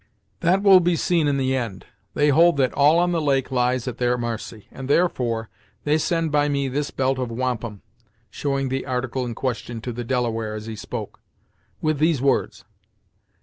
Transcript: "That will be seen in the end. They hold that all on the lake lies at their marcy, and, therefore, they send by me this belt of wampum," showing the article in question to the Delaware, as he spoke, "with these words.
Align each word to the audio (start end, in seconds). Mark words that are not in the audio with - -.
"That 0.39 0.63
will 0.63 0.79
be 0.79 0.95
seen 0.95 1.27
in 1.27 1.37
the 1.37 1.55
end. 1.55 1.85
They 2.15 2.29
hold 2.29 2.57
that 2.57 2.73
all 2.73 2.97
on 2.97 3.11
the 3.11 3.21
lake 3.21 3.51
lies 3.51 3.87
at 3.87 3.99
their 3.99 4.17
marcy, 4.17 4.67
and, 4.71 4.89
therefore, 4.89 5.47
they 5.83 5.99
send 5.99 6.31
by 6.31 6.49
me 6.49 6.69
this 6.69 6.89
belt 6.89 7.19
of 7.19 7.29
wampum," 7.29 7.83
showing 8.31 8.69
the 8.69 8.87
article 8.87 9.25
in 9.25 9.35
question 9.35 9.79
to 9.81 9.93
the 9.93 10.03
Delaware, 10.03 10.55
as 10.55 10.65
he 10.65 10.75
spoke, 10.75 11.19
"with 11.83 11.99
these 11.99 12.19
words. 12.19 12.65